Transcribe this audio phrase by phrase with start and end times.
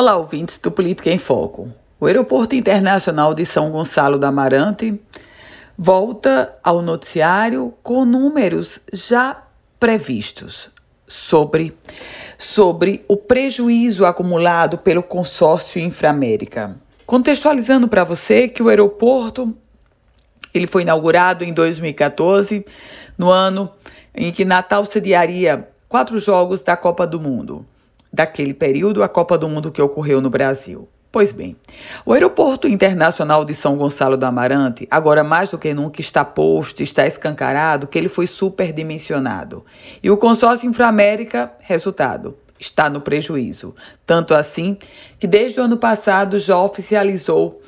[0.00, 1.72] Olá, ouvintes do Política em Foco.
[1.98, 4.96] O Aeroporto Internacional de São Gonçalo do Amarante
[5.76, 9.42] volta ao noticiário com números já
[9.80, 10.70] previstos
[11.08, 11.76] sobre,
[12.38, 16.76] sobre o prejuízo acumulado pelo consórcio Inframérica.
[17.04, 19.52] Contextualizando para você que o aeroporto
[20.54, 22.64] ele foi inaugurado em 2014,
[23.18, 23.68] no ano
[24.14, 27.66] em que Natal sediaria quatro jogos da Copa do Mundo
[28.18, 30.88] daquele período, a Copa do Mundo que ocorreu no Brasil.
[31.10, 31.56] Pois bem,
[32.04, 36.82] o Aeroporto Internacional de São Gonçalo do Amarante, agora mais do que nunca, está posto,
[36.82, 39.64] está escancarado que ele foi superdimensionado.
[40.02, 43.72] E o consórcio Inframérica, resultado, está no prejuízo.
[44.04, 44.76] Tanto assim
[45.20, 47.62] que desde o ano passado já oficializou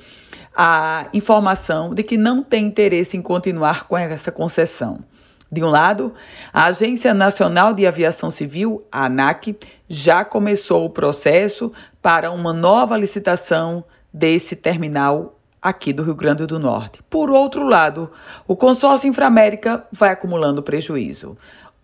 [0.54, 4.98] a informação de que não tem interesse em continuar com essa concessão.
[5.52, 6.14] De um lado,
[6.52, 9.56] a Agência Nacional de Aviação Civil, a ANAC,
[9.88, 16.58] já começou o processo para uma nova licitação desse terminal aqui do Rio Grande do
[16.58, 17.02] Norte.
[17.10, 18.10] Por outro lado,
[18.46, 21.36] o consórcio Inframérica vai acumulando prejuízo.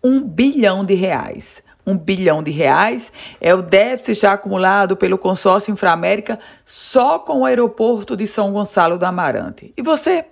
[0.03, 1.61] Um bilhão de reais.
[1.85, 7.45] Um bilhão de reais é o déficit já acumulado pelo consórcio Inframérica só com o
[7.45, 9.73] aeroporto de São Gonçalo do Amarante.
[9.77, 10.25] E você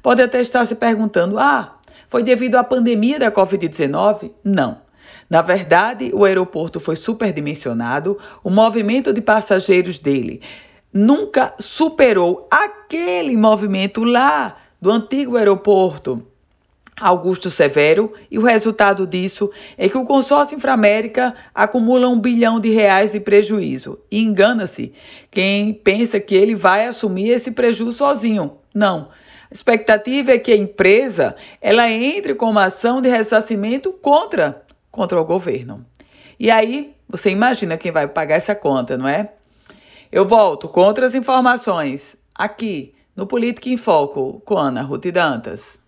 [0.00, 1.76] pode até estar se perguntando: ah,
[2.12, 4.32] foi devido à pandemia da Covid-19?
[4.44, 4.82] Não.
[5.30, 10.42] Na verdade, o aeroporto foi superdimensionado, o movimento de passageiros dele
[10.92, 16.22] nunca superou aquele movimento lá do antigo aeroporto
[17.00, 22.68] Augusto Severo, e o resultado disso é que o consórcio Inframérica acumula um bilhão de
[22.68, 23.98] reais de prejuízo.
[24.10, 24.92] E engana-se
[25.30, 28.58] quem pensa que ele vai assumir esse prejuízo sozinho.
[28.74, 29.08] Não.
[29.52, 35.24] Expectativa é que a empresa ela entre com uma ação de ressarcimento contra, contra o
[35.24, 35.84] governo.
[36.40, 39.32] E aí, você imagina quem vai pagar essa conta, não é?
[40.10, 45.78] Eu volto com outras informações aqui no Política em Foco com Ana Ruth Dantas.